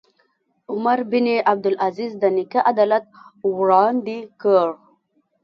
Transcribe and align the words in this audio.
عمر 0.71 0.99
بن 1.11 1.27
عبدالعزیز 1.51 2.11
د 2.21 2.23
نیکه 2.35 2.59
عدالت 2.71 3.03
وړاندې 3.59 4.17
کړ. 4.41 4.67